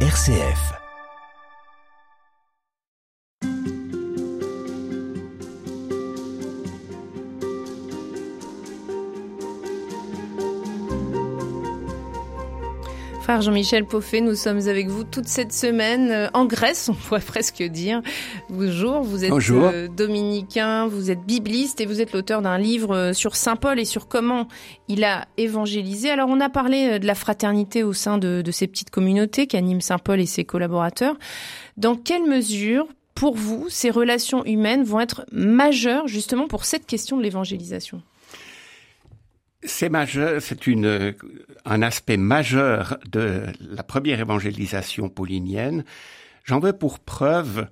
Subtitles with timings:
[0.00, 0.85] RCF.
[13.26, 17.18] Frère Jean-Michel Poffet, nous sommes avec vous toute cette semaine euh, en Grèce, on pourrait
[17.26, 18.00] presque dire.
[18.48, 23.12] Bonjour, vous êtes euh, dominicain, vous êtes bibliste et vous êtes l'auteur d'un livre euh,
[23.12, 24.46] sur Saint Paul et sur comment
[24.86, 26.08] il a évangélisé.
[26.08, 29.80] Alors on a parlé de la fraternité au sein de, de ces petites communautés qu'animent
[29.80, 31.16] Saint Paul et ses collaborateurs.
[31.76, 37.16] Dans quelle mesure, pour vous, ces relations humaines vont être majeures justement pour cette question
[37.16, 38.02] de l'évangélisation?
[39.64, 39.90] C'est
[41.64, 45.84] un aspect majeur de la première évangélisation paulinienne.
[46.44, 47.68] J'en veux pour preuve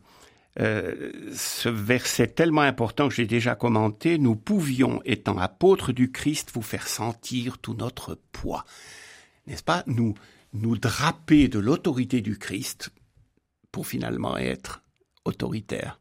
[0.61, 4.19] euh, ce verset tellement important que j'ai déjà commenté.
[4.19, 8.65] Nous pouvions, étant apôtres du Christ, vous faire sentir tout notre poids.
[9.47, 9.83] N'est-ce pas?
[9.87, 10.15] Nous,
[10.53, 12.91] nous draper de l'autorité du Christ
[13.73, 14.83] pour finalement être
[15.25, 16.01] autoritaire.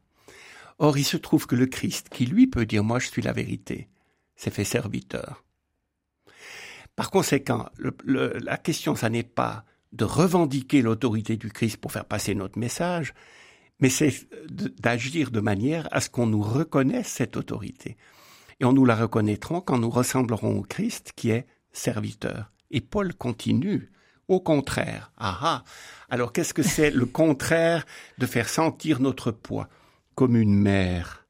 [0.78, 3.32] Or, il se trouve que le Christ, qui lui peut dire moi je suis la
[3.32, 3.88] vérité,
[4.36, 5.43] s'est fait serviteur.
[6.96, 7.68] Par conséquent,
[8.04, 13.14] la question, ça n'est pas de revendiquer l'autorité du Christ pour faire passer notre message,
[13.80, 14.12] mais c'est
[14.48, 17.96] d'agir de manière à ce qu'on nous reconnaisse cette autorité.
[18.60, 22.52] Et on nous la reconnaîtrons quand nous ressemblerons au Christ qui est serviteur.
[22.70, 23.90] Et Paul continue.
[24.26, 25.12] Au contraire.
[25.18, 25.64] Ah ah.
[26.08, 27.84] Alors qu'est-ce que c'est le contraire
[28.16, 29.68] de faire sentir notre poids
[30.14, 31.23] comme une mère?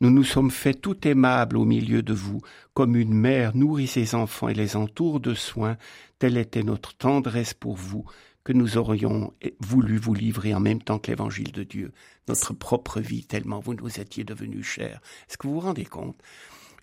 [0.00, 2.40] Nous nous sommes fait tout aimables au milieu de vous,
[2.74, 5.76] comme une mère nourrit ses enfants et les entoure de soins,
[6.18, 8.04] telle était notre tendresse pour vous,
[8.44, 11.92] que nous aurions voulu vous livrer en même temps que l'évangile de Dieu,
[12.28, 15.00] notre propre vie, tellement vous nous étiez devenus chers.
[15.28, 16.16] Est-ce que vous vous rendez compte?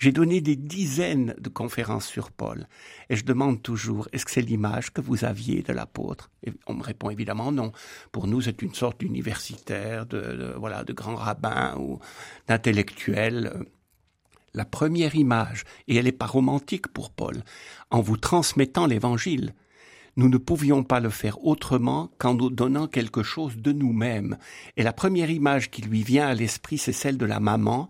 [0.02, 2.68] J'ai donné des dizaines de conférences sur Paul
[3.10, 6.32] et je demande toujours est-ce que c'est l'image que vous aviez de l'apôtre?
[6.44, 7.72] Et On me répond évidemment non.
[8.12, 12.00] Pour nous, c'est une sorte d'universitaire, de, voilà, de grand rabbin ou
[12.48, 13.54] d'intellectuel.
[14.56, 17.44] La première image, et elle n'est pas romantique pour Paul,
[17.92, 19.54] en vous transmettant l'évangile,
[20.18, 24.38] nous ne pouvions pas le faire autrement qu'en nous donnant quelque chose de nous-mêmes.
[24.78, 27.90] Et la première image qui lui vient à l'esprit, c'est celle de la maman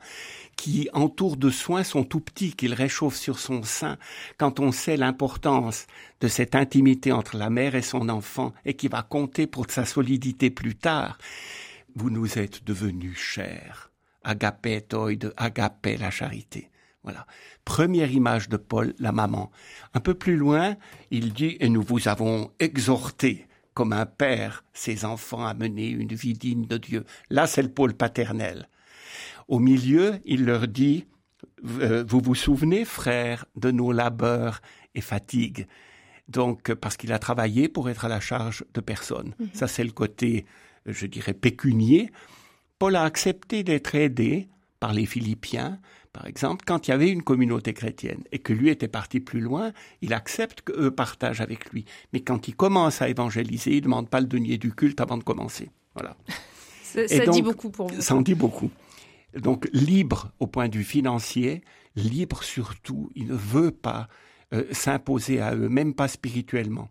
[0.55, 3.97] qui entoure de soins son tout petit, qu'il réchauffe sur son sein,
[4.37, 5.87] quand on sait l'importance
[6.19, 9.85] de cette intimité entre la mère et son enfant, et qui va compter pour sa
[9.85, 11.17] solidité plus tard,
[11.95, 13.91] vous nous êtes devenus chers.
[14.23, 16.70] Agapé toi de agapé la charité.
[17.03, 17.25] Voilà.
[17.65, 19.51] Première image de Paul, la maman.
[19.93, 20.75] Un peu plus loin,
[21.09, 26.13] il dit, et nous vous avons exhorté comme un père ses enfants à mener une
[26.13, 27.05] vie digne de Dieu.
[27.29, 28.67] Là, c'est le pôle paternel.
[29.47, 31.05] Au milieu, il leur dit,
[31.79, 34.61] euh, vous vous souvenez, frères, de nos labeurs
[34.93, 35.67] et fatigues?
[36.27, 39.33] Donc, parce qu'il a travaillé pour être à la charge de personne.
[39.39, 39.49] Mhm.
[39.53, 40.45] Ça, c'est le côté,
[40.85, 42.11] je dirais, pécunier.
[42.79, 44.47] Paul a accepté d'être aidé
[44.81, 45.79] par les Philippiens,
[46.11, 49.39] par exemple, quand il y avait une communauté chrétienne et que lui était parti plus
[49.39, 49.71] loin,
[50.01, 51.85] il accepte qu'eux partagent avec lui.
[52.11, 55.17] Mais quand il commence à évangéliser, il ne demande pas le denier du culte avant
[55.17, 55.69] de commencer.
[55.93, 56.17] Voilà.
[56.83, 58.01] ça, dit beaucoup pour vous.
[58.01, 58.71] Ça en dit beaucoup.
[59.37, 61.61] Donc libre au point de vue financier,
[61.95, 64.09] libre surtout, il ne veut pas
[64.53, 66.89] euh, s'imposer à eux, même pas spirituellement,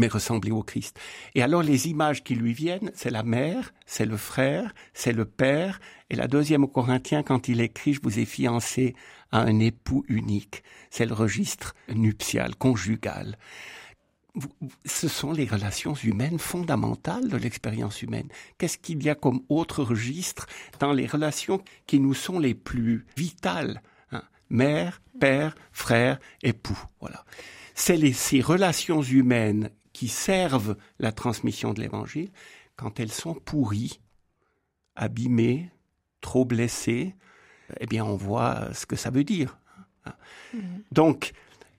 [0.00, 0.98] mais ressembler au Christ.
[1.34, 5.24] Et alors les images qui lui viennent, c'est la mère, c'est le frère, c'est le
[5.24, 5.78] père,
[6.08, 8.96] et la deuxième au Corinthiens, quand il écrit, je vous ai fiancé
[9.30, 13.36] à un époux unique, c'est le registre nuptial, conjugal
[14.84, 18.28] ce sont les relations humaines fondamentales de l'expérience humaine.
[18.58, 20.46] Qu'est-ce qu'il y a comme autre registre
[20.78, 24.22] dans les relations qui nous sont les plus vitales hein?
[24.48, 26.78] Mère, père, frère, époux.
[27.00, 27.24] Voilà.
[27.74, 32.30] C'est ces relations humaines qui servent la transmission de l'Évangile
[32.76, 34.00] quand elles sont pourries,
[34.96, 35.70] abîmées,
[36.22, 37.14] trop blessées.
[37.80, 39.58] Eh bien, on voit ce que ça veut dire.
[40.06, 40.14] Hein.
[40.54, 40.58] Mmh.
[40.92, 41.32] Donc,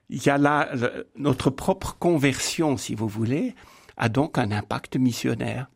[0.08, 0.70] il y a là
[1.16, 3.56] notre propre conversion, si vous voulez,
[3.96, 5.68] a donc un impact missionnaire.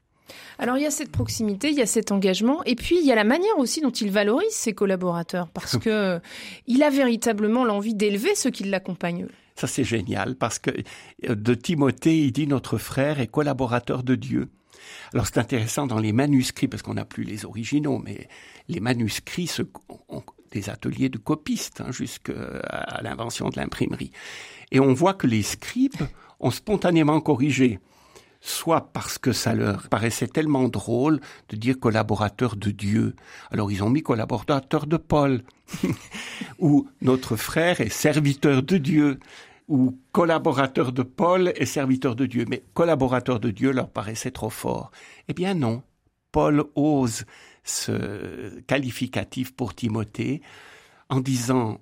[0.60, 3.10] Alors il y a cette proximité, il y a cet engagement, et puis il y
[3.10, 6.20] a la manière aussi dont il valorise ses collaborateurs, parce que
[6.68, 9.26] il a véritablement l'envie d'élever ceux qui l'accompagnent.
[9.56, 10.70] Ça c'est génial, parce que
[11.28, 14.50] euh, de Timothée, il dit notre frère est collaborateur de Dieu.
[15.12, 18.28] Alors c'est intéressant dans les manuscrits, parce qu'on n'a plus les originaux, mais
[18.68, 19.62] les manuscrits se,
[20.50, 22.32] des ateliers de copistes hein, jusqu'à
[23.02, 24.12] l'invention de l'imprimerie.
[24.72, 25.94] Et on voit que les scribes
[26.40, 27.80] ont spontanément corrigé,
[28.40, 33.14] soit parce que ça leur paraissait tellement drôle de dire collaborateur de Dieu.
[33.50, 35.42] Alors ils ont mis collaborateur de Paul,
[36.58, 39.18] ou notre frère est serviteur de Dieu.
[39.68, 42.44] Ou collaborateur de Paul et serviteur de Dieu.
[42.48, 44.90] Mais collaborateur de Dieu leur paraissait trop fort.
[45.28, 45.82] Eh bien non,
[46.32, 47.24] Paul ose
[47.64, 50.40] ce qualificatif pour Timothée
[51.08, 51.80] en disant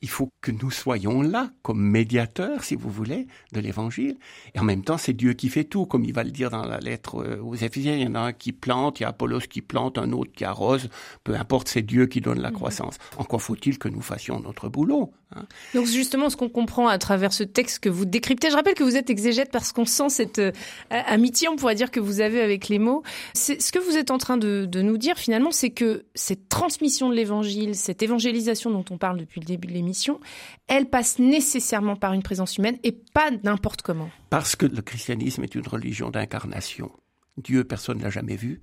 [0.00, 4.16] il faut que nous soyons là comme médiateurs, si vous voulez, de l'Évangile.
[4.54, 6.64] Et en même temps, c'est Dieu qui fait tout, comme il va le dire dans
[6.64, 7.96] la lettre euh, aux Éphésiens.
[7.96, 10.32] Il y en a un qui plante, il y a Apollos qui plante, un autre
[10.32, 10.88] qui arrose.
[11.22, 12.56] Peu importe, c'est Dieu qui donne la mhm.
[12.56, 12.98] croissance.
[13.18, 15.12] Encore faut-il que nous fassions notre boulot.
[15.36, 15.44] Hein?
[15.74, 18.84] Donc justement, ce qu'on comprend à travers ce texte que vous décryptez, je rappelle que
[18.84, 20.52] vous êtes exégète parce qu'on sent cette euh,
[20.88, 23.02] amitié, on pourrait dire, que vous avez avec les mots.
[23.32, 26.48] C'est, ce que vous êtes en train de, de nous dire finalement, c'est que cette
[26.48, 30.20] transmission de l'Évangile, cette évangélisation dont on parle depuis le début l'émission,
[30.66, 34.08] elle passe nécessairement par une présence humaine et pas n'importe comment.
[34.30, 36.90] Parce que le christianisme est une religion d'incarnation.
[37.36, 38.62] Dieu, personne ne l'a jamais vu.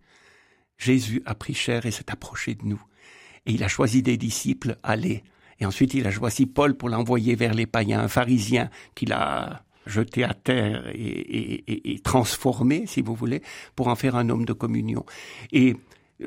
[0.78, 2.81] Jésus a pris chair et s'est approché de nous.
[3.46, 5.24] Et il a choisi des disciples, allez,
[5.62, 9.64] et ensuite, il a choisi Paul pour l'envoyer vers les païens, un pharisien qu'il a
[9.86, 13.44] jeté à terre et, transformé, si vous voulez,
[13.75, 15.06] pour en faire un homme de communion.
[15.52, 15.75] Et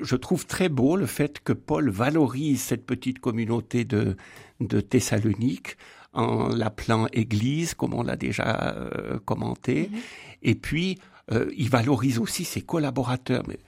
[0.02, 4.16] je trouve très beau le fait que Paul valorise cette petite communauté de,
[4.60, 5.76] de Thessalonique
[6.12, 9.84] en l'appelant Église, comme on l'a déjà euh, commenté.
[9.84, 9.98] Mm-hmm.
[10.42, 10.98] Et puis,
[11.32, 13.42] euh, il valorise aussi ses collaborateurs.
[13.48, 13.58] Mais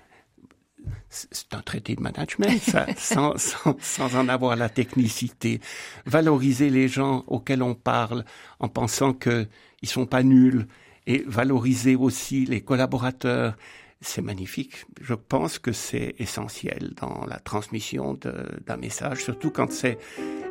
[1.09, 5.61] c'est un traité de management, ça, sans, sans, sans, en avoir la technicité.
[6.05, 8.25] Valoriser les gens auxquels on parle
[8.61, 9.49] en pensant qu'ils
[9.83, 10.67] ne sont pas nuls
[11.07, 13.57] et valoriser aussi les collaborateurs,
[14.01, 14.85] c'est magnifique.
[15.01, 19.99] Je pense que c'est essentiel dans la transmission d'un message, surtout quand c'est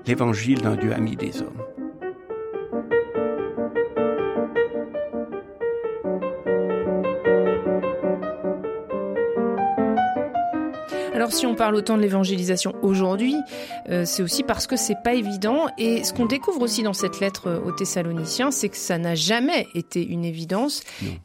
[0.05, 1.84] l'évangile d'un Dieu ami des hommes.
[11.15, 13.37] Alors si on parle autant de l'évangélisation aujourd'hui,
[13.87, 15.67] euh, c'est aussi parce que c'est pas évident.
[15.77, 19.15] Et ce qu'on découvre aussi dans cette lettre euh, aux Thessaloniciens, c'est que ça n'a
[19.15, 20.83] jamais été une évidence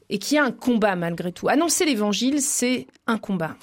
[0.09, 1.49] et qu'il y a un combat malgré tout.
[1.49, 3.57] Annoncer l'évangile, c'est un combat.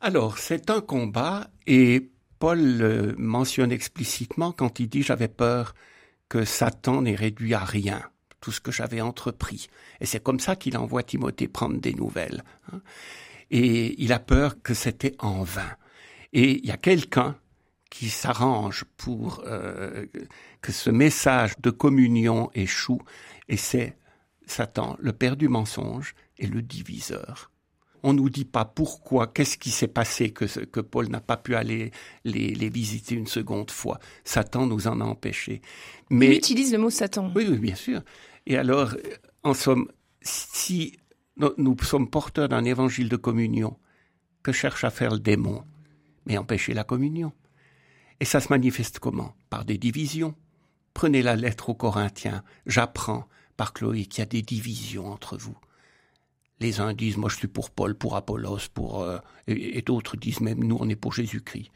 [0.00, 2.08] Alors c'est un combat et
[2.38, 5.74] Paul le mentionne explicitement quand il dit j'avais peur
[6.28, 8.00] que Satan n'ait réduit à rien
[8.40, 9.66] tout ce que j'avais entrepris.
[10.00, 12.44] Et c'est comme ça qu'il envoie Timothée prendre des nouvelles.
[13.50, 15.76] Et il a peur que c'était en vain.
[16.32, 17.36] Et il y a quelqu'un
[17.90, 20.06] qui s'arrange pour euh,
[20.60, 23.00] que ce message de communion échoue,
[23.48, 23.96] et c'est
[24.46, 27.50] Satan, le père du mensonge et le diviseur.
[28.02, 31.54] On nous dit pas pourquoi, qu'est-ce qui s'est passé que, que Paul n'a pas pu
[31.54, 31.90] aller
[32.24, 33.98] les, les, visiter une seconde fois.
[34.24, 35.60] Satan nous en a empêchés.
[36.10, 37.32] Mais il utilise le mot Satan.
[37.34, 38.02] Oui, oui, bien sûr.
[38.46, 38.94] Et alors,
[39.42, 39.90] en somme,
[40.20, 40.98] si
[41.36, 43.76] nous sommes porteurs d'un évangile de communion
[44.42, 45.64] que cherche à faire le démon,
[46.24, 47.32] mais empêcher la communion.
[48.20, 49.34] Et ça se manifeste comment?
[49.50, 50.34] Par des divisions.
[50.94, 52.42] Prenez la lettre aux Corinthiens.
[52.64, 55.56] J'apprends par Chloé qu'il y a des divisions entre vous.
[56.60, 60.40] Les uns disent moi je suis pour Paul, pour Apollos, pour euh, et, d'autres disent
[60.40, 61.70] même nous on est pour Jésus-Christ.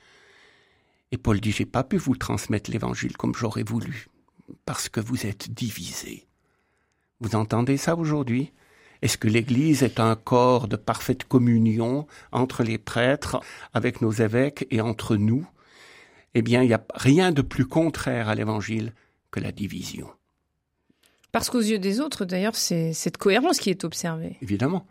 [1.13, 4.07] Et Paul dit j'ai pas pu vous transmettre l'évangile comme j'aurais voulu
[4.65, 6.27] parce que vous êtes divisés.
[7.21, 8.53] Vous entendez ça aujourd'hui?
[9.03, 13.41] Est-ce que l'Église est un corps de parfaite communion entre les prêtres,
[13.73, 15.47] avec nos évêques et entre nous?
[16.35, 18.93] Eh bien, il n'y a rien de plus contraire à l'Évangile
[19.31, 20.09] que la division.
[21.33, 24.37] Parce qu'aux yeux des autres, d'ailleurs, c'est cette cohérence qui est observée.
[24.43, 24.87] Évidemment.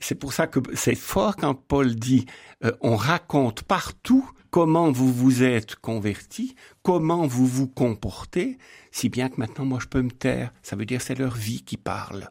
[0.00, 2.24] C'est pour ça que c'est fort quand Paul dit
[2.64, 8.56] euh, on raconte partout comment vous vous êtes convertis, comment vous vous comportez,
[8.90, 10.52] si bien que maintenant moi je peux me taire.
[10.62, 12.30] Ça veut dire c'est leur vie qui parle.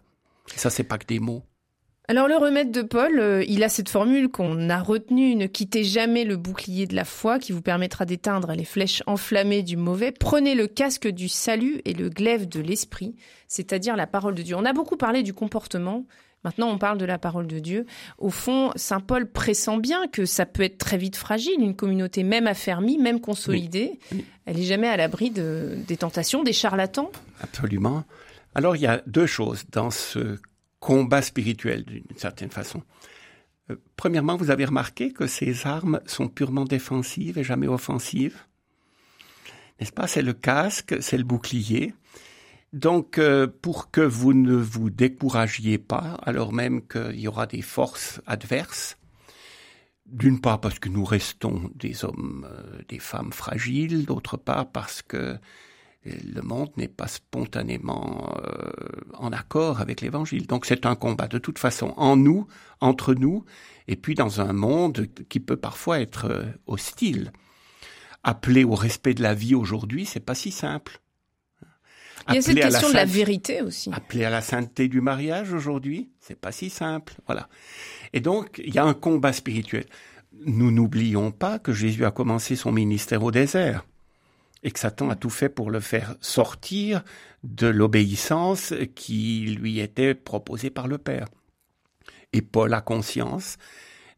[0.55, 1.43] Ça, c'est pas que des mots.
[2.09, 5.83] Alors le remède de Paul, euh, il a cette formule qu'on a retenue, ne quittez
[5.83, 10.11] jamais le bouclier de la foi qui vous permettra d'éteindre les flèches enflammées du mauvais.
[10.11, 13.15] Prenez le casque du salut et le glaive de l'esprit,
[13.47, 14.55] c'est-à-dire la parole de Dieu.
[14.55, 16.07] On a beaucoup parlé du comportement,
[16.43, 17.85] maintenant on parle de la parole de Dieu.
[18.17, 22.23] Au fond, Saint Paul pressent bien que ça peut être très vite fragile, une communauté
[22.23, 23.99] même affermie, même consolidée.
[24.47, 27.11] Elle est jamais à l'abri de, des tentations, des charlatans.
[27.39, 28.03] Absolument.
[28.55, 30.37] Alors il y a deux choses dans ce
[30.79, 32.83] combat spirituel d'une certaine façon.
[33.69, 38.37] Euh, premièrement, vous avez remarqué que ces armes sont purement défensives et jamais offensives?
[39.79, 40.07] N'est-ce pas?
[40.07, 41.93] C'est le casque, c'est le bouclier.
[42.73, 47.61] Donc, euh, pour que vous ne vous découragiez pas, alors même qu'il y aura des
[47.61, 48.97] forces adverses,
[50.05, 55.01] d'une part parce que nous restons des hommes, euh, des femmes fragiles, d'autre part parce
[55.01, 55.37] que
[56.05, 58.71] le monde n'est pas spontanément euh,
[59.15, 60.47] en accord avec l'évangile.
[60.47, 62.47] Donc c'est un combat de toute façon en nous,
[62.79, 63.43] entre nous,
[63.87, 67.31] et puis dans un monde qui peut parfois être euh, hostile.
[68.23, 70.99] Appeler au respect de la vie aujourd'hui, c'est pas si simple.
[72.27, 73.89] Il y a cette question de la vérité aussi.
[73.93, 77.15] Appeler à la sainteté du mariage aujourd'hui, c'est pas si simple.
[77.25, 77.47] Voilà.
[78.13, 79.85] Et donc, il y a un combat spirituel.
[80.45, 83.85] Nous n'oublions pas que Jésus a commencé son ministère au désert
[84.63, 87.03] et que Satan a tout fait pour le faire sortir
[87.43, 91.27] de l'obéissance qui lui était proposée par le Père.
[92.33, 93.57] Et Paul a conscience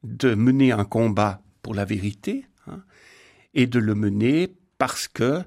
[0.03, 2.83] de mener un combat pour la vérité hein,
[3.53, 5.43] et de le mener parce que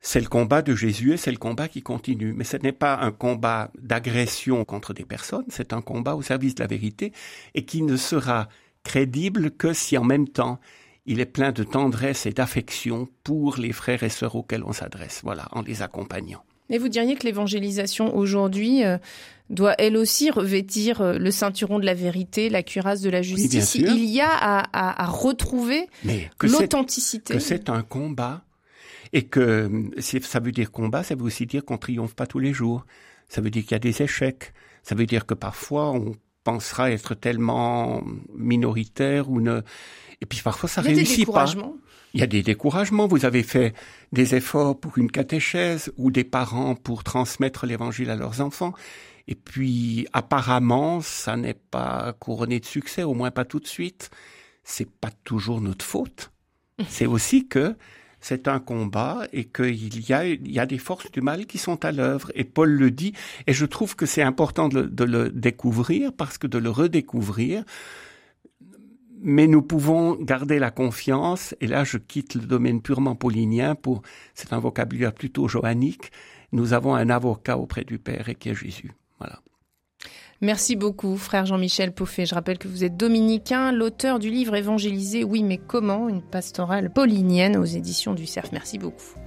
[0.00, 2.32] c'est le combat de Jésus et c'est le combat qui continue.
[2.32, 6.56] Mais ce n'est pas un combat d'agression contre des personnes, c'est un combat au service
[6.56, 7.12] de la vérité
[7.54, 8.48] et qui ne sera
[8.82, 10.58] crédible que si en même temps
[11.06, 15.20] il est plein de tendresse et d'affection pour les frères et sœurs auxquels on s'adresse,
[15.24, 16.44] voilà, en les accompagnant.
[16.70, 18.96] Et vous diriez que l'évangélisation aujourd'hui euh,
[19.50, 23.74] doit elle aussi revêtir euh, le ceinturon de la vérité, la cuirasse de la justice?
[23.74, 24.28] il y a
[24.72, 25.88] à, retrouver
[26.42, 27.34] l'authenticité.
[27.34, 28.42] Que c'est un combat
[29.12, 32.54] et que ça veut dire combat, ça veut aussi dire qu'on triomphe pas tous les
[32.54, 32.86] jours.
[33.28, 34.54] Ça veut dire qu'il y a des échecs.
[34.82, 38.02] Ça veut dire que parfois on pensera être tellement
[38.34, 39.62] minoritaire ou ne
[40.20, 41.46] et puis parfois ça réussit pas.
[42.14, 43.06] Il y a des découragements.
[43.06, 43.74] Vous avez fait
[44.12, 48.72] des efforts pour une catéchèse ou des parents pour transmettre l'évangile à leurs enfants.
[49.28, 54.10] Et puis apparemment, ça n'est pas couronné de succès, au moins pas tout de suite.
[54.62, 56.30] C'est pas toujours notre faute.
[56.88, 57.76] C'est aussi que
[58.22, 61.58] c'est un combat et qu'il y a, il y a des forces du mal qui
[61.58, 62.30] sont à l'œuvre.
[62.34, 63.12] Et Paul le dit,
[63.46, 67.64] et je trouve que c'est important de le, découvrir parce que de le redécouvrir,
[69.20, 74.02] mais nous pouvons garder la confiance, et là je quitte le domaine purement paulinien pour,
[74.34, 76.10] c'est un vocabulaire plutôt johannique,
[76.52, 78.92] nous avons un avocat auprès du Père et qui est Jésus.
[80.42, 82.26] Merci beaucoup, frère Jean-Michel Pouffet.
[82.26, 86.92] Je rappelle que vous êtes dominicain, l'auteur du livre évangélisé Oui mais comment, une pastorale
[86.92, 88.48] paulinienne aux éditions du Cerf.
[88.52, 89.21] Merci beaucoup.